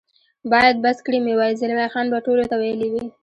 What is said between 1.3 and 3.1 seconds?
وای، زلمی خان به ټولو ته ویلي وي.